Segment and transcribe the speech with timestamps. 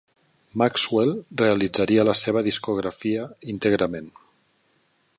[0.61, 4.13] Maxwell realitzaria la seva discografia íntegrament.